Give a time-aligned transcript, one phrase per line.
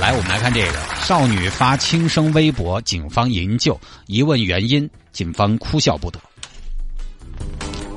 [0.00, 6.20] 来，我们来看这个：少女发轻生微博，警方营救，一问原因，警方哭笑不得。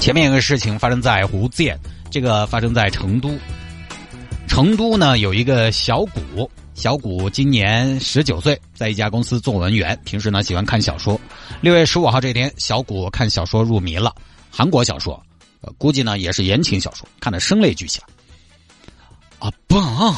[0.00, 1.78] 前面有个事情发生在福建，
[2.10, 3.38] 这个发生在成都。
[4.48, 11.20] 成都呢有一个小谷，小谷今年十九岁，在一家公司做文员，平时呢喜欢看小说。
[11.60, 14.12] 六月十五号这天，小谷看小说入迷了，
[14.50, 15.22] 韩国小说，
[15.78, 18.02] 估计呢也是言情小说，看得声泪俱下。
[19.38, 20.14] 阿棒，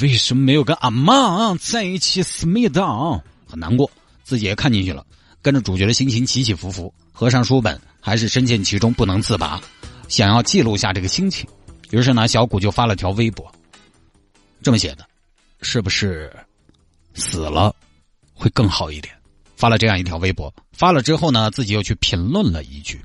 [0.00, 3.22] 为什么没有跟阿妈在一起思密达？
[3.46, 3.90] 很难过，
[4.22, 5.04] 自己也看进去了，
[5.42, 6.92] 跟着主角的心情起起伏伏。
[7.12, 9.60] 合上书本，还是深陷其中不能自拔，
[10.08, 11.48] 想要记录下这个心情。
[11.90, 13.52] 于是呢，小谷就发了条微博，
[14.62, 15.06] 这么写的
[15.60, 16.34] ：“是不是
[17.14, 17.74] 死了
[18.32, 19.14] 会更好一点？”
[19.56, 20.52] 发了这样一条微博。
[20.72, 23.00] 发了之后呢，自己又去评论了一句：“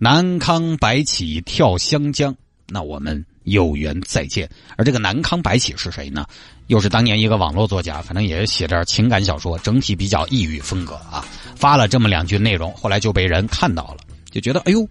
[0.00, 2.34] 南康白起跳湘江，
[2.68, 6.26] 那我们有缘再见。”而这个南康白起是谁呢？
[6.68, 11.24] 又是当年一个网络作家，反正也写点情感小说，整体比较异域风格啊。
[11.54, 13.98] 发了这么两句内容，后来就被人看到了，
[14.30, 14.88] 就觉得哎呦，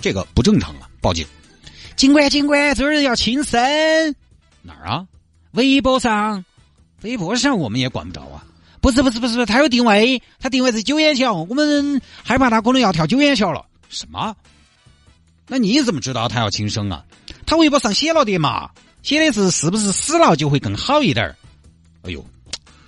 [0.00, 1.26] 这个不正常了，报警。
[1.96, 3.60] 警官，警官，这人要轻生。
[4.62, 5.06] 哪儿啊？
[5.52, 6.44] 微博上，
[7.02, 8.46] 微博上我们也管不着啊。
[8.80, 13.66] 不是，不是，不是，他有定位，他定位是九眼桥，我们害怕他可能要跳九眼桥了。
[13.88, 14.34] 什么？
[15.52, 17.04] 那你怎么知道他要轻生啊？
[17.44, 18.70] 他微博上写了的嘛，
[19.02, 21.26] 写的是是不是死了就会更好一点
[22.02, 22.24] 哎呦，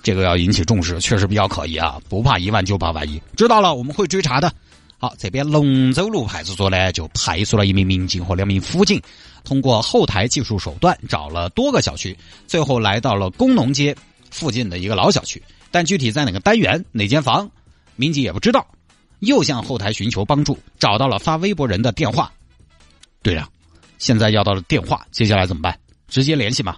[0.00, 2.00] 这个要引起重视，确实比较可疑啊！
[2.08, 3.20] 不怕一万就怕万一。
[3.36, 4.52] 知道了，我们会追查的。
[4.96, 9.02] 好，这边龙州路派出所呢，就派出了一名民警和两名辅警，
[9.42, 13.92] 通过后台技术手段找了多个小区，最后来到了工农街
[14.30, 15.42] 附近的一个老小区。
[15.73, 17.50] 但具体在哪个单元、哪间房，
[17.96, 18.64] 民警也不知道。
[19.18, 22.33] 又向后台寻求帮助，找到了发微博人的电话。
[23.22, 23.48] 对了，
[23.98, 25.78] 现在要到了电话，接下来怎么办？
[26.08, 26.77] 直接联系吗？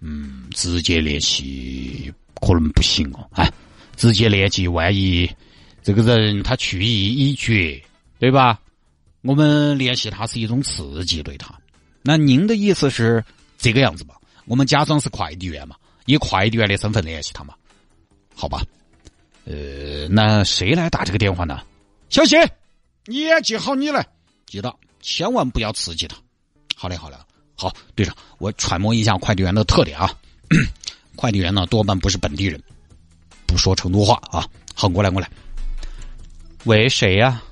[0.00, 3.28] 嗯，直接联系可能不行哦。
[3.32, 3.50] 哎，
[3.96, 5.30] 直接联系，万一
[5.82, 7.82] 这个人他去意已决，
[8.18, 8.60] 对吧？
[9.22, 11.54] 我们联系他是一种刺激，对他。
[12.02, 13.24] 那您的意思是
[13.56, 14.16] 这个样子吧？
[14.46, 17.54] 我们假装是快递员嘛，以快递员的身份联系他嘛？
[18.34, 18.62] 好吧，
[19.44, 21.62] 呃，那谁来打这个电话呢？
[22.08, 22.44] 小谢，
[23.06, 24.04] 你也记好你来，
[24.46, 26.16] 记到千万不要刺激他。
[26.74, 27.16] 好嘞，好嘞，
[27.54, 30.10] 好，队长，我揣摩一下快递员的特点啊。
[31.14, 32.62] 快递员呢，多半不是本地人，
[33.46, 34.48] 不说成都话啊。
[34.74, 35.30] 好，过来，过来。
[36.64, 37.42] 喂，谁呀？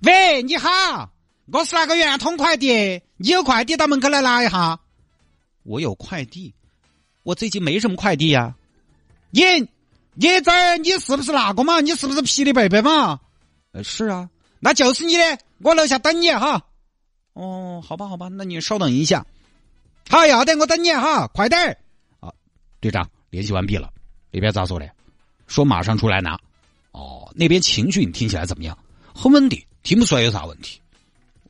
[0.00, 1.10] 喂，你好，
[1.46, 4.80] 我是那个圆通快递，你有快递到门口来拿一下。
[5.62, 6.52] 我有快递，
[7.22, 8.54] 我最近没什么快递呀。
[9.30, 9.42] 你
[10.14, 11.80] 你这儿你是不是那个嘛？
[11.80, 13.20] 你是不是霹雳贝贝嘛？
[13.72, 14.28] 呃，是啊，
[14.64, 16.64] 那就是你的，我楼下等你哈。
[17.32, 19.26] 哦，好吧，好吧，那你稍等一下。
[20.08, 21.76] 好，要得，我等你哈，快点儿。
[22.20, 22.32] 啊，
[22.78, 23.92] 队长，联系完毕了，
[24.30, 24.88] 那边咋说的？
[25.48, 26.38] 说马上出来拿。
[26.92, 28.78] 哦，那边情绪你听起来怎么样？
[29.12, 30.80] 很稳定，听不出来有啥问题。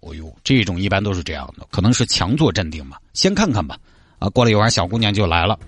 [0.01, 2.99] 哦呦，这种一般都是这样的，可能是强作镇定吧。
[3.13, 3.79] 先看看吧。
[4.21, 5.61] 啊，过了一会儿，小姑娘就来了。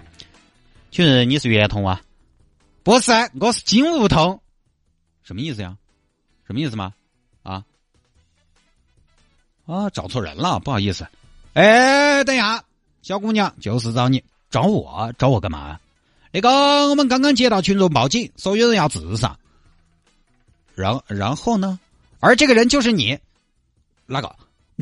[0.90, 2.00] 请问你是圆通啊？
[2.82, 4.40] 不是，我是金梧桐。
[5.22, 5.76] 什么意思呀？
[6.46, 6.94] 什么意思吗？
[7.44, 7.64] 啊？
[9.66, 11.06] 啊，找错人了，不好意思。
[11.52, 12.64] 哎，等一下，
[13.02, 15.78] 小姑娘，就是找你，找我，找我干嘛？
[16.32, 19.38] 那个，我们刚刚接到群众报警，说有人要自杀。
[20.74, 21.78] 然然后呢？
[22.18, 23.16] 而这个人就是你，
[24.06, 24.36] 哪个？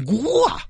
[0.07, 0.67] 我啊！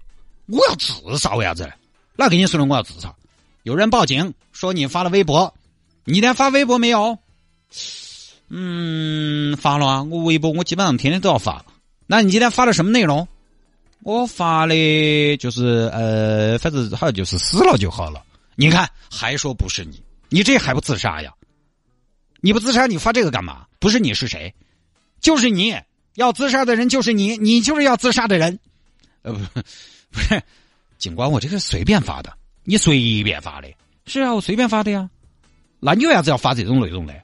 [0.47, 1.73] 我要自杀为啥子？
[2.17, 3.15] 哪跟你说的我要自杀？
[3.63, 5.55] 有人报警说你发了微博，
[6.05, 7.17] 你连发微博没有？
[8.49, 10.03] 嗯，发了啊！
[10.03, 11.65] 我微博我基本上天天都要发。
[12.13, 13.27] 那你今天发了什么内容？
[14.01, 18.23] 我发的就是呃，反正好像就是死了就好了。
[18.55, 19.99] 你看，还说不是你，
[20.29, 21.33] 你这还不自杀呀？
[22.43, 23.65] 你不自杀，你发这个干嘛？
[23.79, 24.55] 不是你是谁？
[25.23, 25.75] 就是你
[26.17, 28.59] 要自杀的人，就是你，你就是要自杀的人。
[29.23, 29.33] 呃，
[30.11, 30.43] 不， 是，
[30.99, 32.31] 警官，我这个随便发的。
[32.65, 33.73] 你随便发的，
[34.05, 35.09] 是啊，我随便发的呀。
[35.81, 37.15] 那你为啥子要发这种内容呢？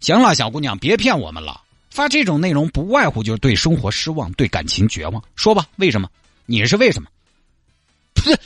[0.00, 1.60] 行了，小姑娘，别骗我们了。
[1.96, 5.22] 发这种内容不外乎就是对生活失望，对感情绝望。
[5.34, 6.10] 说吧，为什么？
[6.44, 7.08] 你是为什么？
[8.12, 8.38] 不是，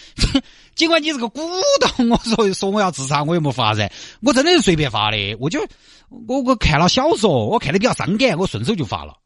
[0.76, 1.40] 尽管你是个股
[1.80, 3.90] 东，我说说我要自杀，我也没法噻。
[4.20, 5.66] 我真的是随便发的，我就
[6.08, 9.16] 我我看了小说，我看的比较伤感，我顺手就发了。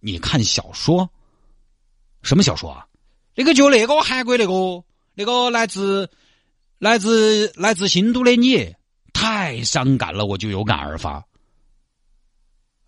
[0.00, 1.08] 你看小说？
[2.22, 2.86] 什么小说啊？
[3.34, 4.82] 那个就那个韩国那个
[5.14, 6.08] 那个来自
[6.78, 8.74] 来自来自新都的你，
[9.12, 11.22] 太伤感了，我就有感而发。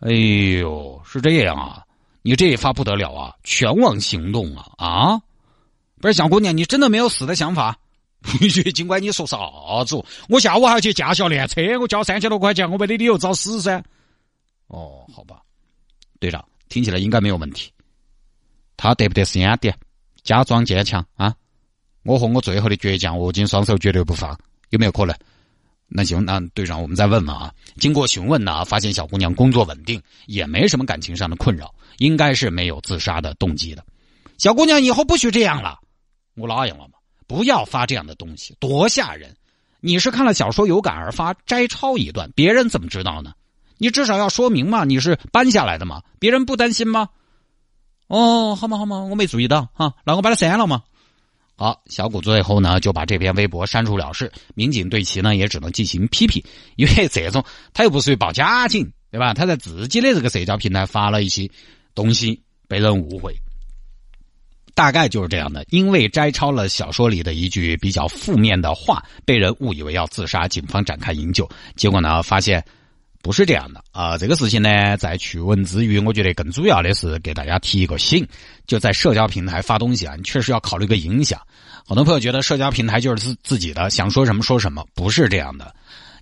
[0.01, 1.85] 哎呦，是这样啊！
[2.23, 5.21] 你这一发不得了啊，全网行动啊啊！
[6.01, 7.77] 不是小姑娘，你真的没有死的想法？
[8.75, 9.37] 尽管你说啥
[9.87, 13.83] 子，我下午还要去驾校练车，我交三千多块钱，我没得理由找死噻。
[14.67, 15.41] 哦，好吧，
[16.21, 17.71] 队长，听起来应该没有问题。
[18.77, 19.77] 他得不得是烟点？
[20.23, 21.35] 假装坚强啊！
[22.05, 24.39] 我和我最后的倔强握紧双手，绝对不放，
[24.71, 25.17] 有没有可能？
[25.89, 27.53] 那行，那队长，我们再问问啊。
[27.79, 33.85] 经过询问呢，发现小姑娘工作稳定，也没什么感情上的困扰，应该是没有自杀的动机的。
[34.37, 35.79] 小姑娘，以后不许这样了，
[36.37, 36.95] 我答应了吗？
[37.27, 39.35] 不要发这样的东西，多吓人！
[39.81, 43.33] 你是看了小说有感而发，摘抄一段，别人怎么知道呢？
[43.79, 47.09] 你至少要说明嘛，你是搬下来的嘛，别人不担心吗？
[48.09, 50.83] 哦，好嘛好嘛，我没注意到啊，那我把它删了嘛。
[51.61, 56.41] 好，小谷最后呢就把这篇微博删除了事，民警对其呢也只能进行批评，
[56.77, 57.45] 因为这种
[57.75, 59.35] 他又不属于报假警，对吧？
[59.35, 61.51] 他在自己的这个社交平台发了一些
[61.97, 63.35] 东西，被人误会，
[64.73, 65.65] 大概就是这样的。
[65.71, 72.65] 因为摘抄了小说里的一句比较负面的话，被人误以为要自杀，警方展开营救，结果呢发现。
[73.29, 74.17] 不是这样的啊！
[74.17, 78.27] 这个事情呢，在趣闻之余，我觉得更主要的是给大家提一个醒：
[78.67, 81.39] 就在社交平台发东西啊，你确实要考虑个影响。
[81.87, 85.75] 很多朋友觉得社交平台就是自自己的，想说什么说什么，不是这样的。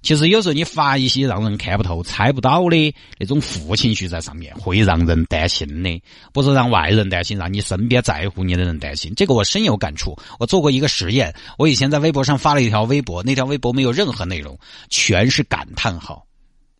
[0.02, 6.02] 其实有时候你发一些让人看不透、猜不到的那种负情绪在上面，会让人担心的。
[6.32, 9.12] 不是让外人担心，让你身边在乎你的人担心。
[9.14, 10.18] 这个我深有感触。
[10.40, 14.58] 我做过一个实验，我以前在微博上发了一条微博，那条微博没有任何内容，
[14.90, 16.25] 全是感叹号。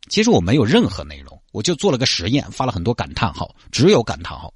[0.08, 4.52] 其实我没有任何内容，我就做了个实验，发了很多感叹号，只有感叹号。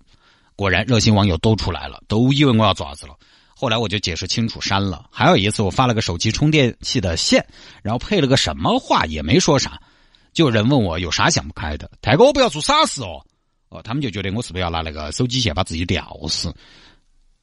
[0.57, 3.15] 果然，热心网友都出来了，都以为我要爪子了。
[3.55, 5.07] 后来我就解释清楚删了。
[5.11, 7.47] 还有一次，我发了个手机充电器的线，
[7.83, 9.81] 然后配了个什么话也没说啥，
[10.33, 11.91] 就有人问我有啥想不开的。
[12.01, 13.25] 泰哥，我不要做傻事哦。
[13.71, 16.55] 哦，他们就觉得我是不是要拿那个手机线把自己吊死？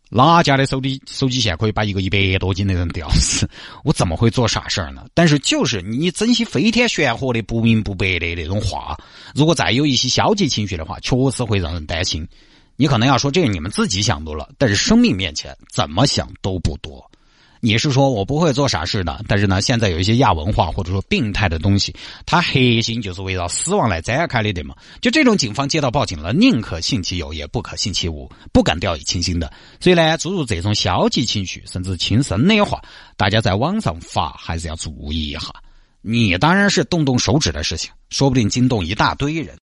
[0.10, 3.50] 哪家的手机手机线可以把一个一百多斤的人吊死？
[3.84, 5.06] 我怎么会做傻事儿呢？
[5.14, 8.98] 但是就是你整些飞天玄火的不明不白的那种话，
[9.36, 12.28] 如果再有一些消极情绪的话，确实会让人担心。
[12.76, 17.04] 你可能要说这个你们自己想多了，但是生命面前怎么想都不多。
[17.60, 21.96] 你是说我不会做傻事的，但是呢，现在有一些亚文化或者说病态的东西，
[22.26, 24.76] 它核心就是围绕死亡来展开的，对吗？
[25.02, 29.52] 就这种警方接到报警了，宁可信其有，也不可信其无，不敢掉以轻心的。
[29.80, 32.82] 所以呢，诸如这种消极情绪甚至轻生的话，
[33.16, 35.54] 大家在网上发还是要注意一下。
[36.02, 39.56] 你当然是动动手指的事情，说不定惊动一大堆人。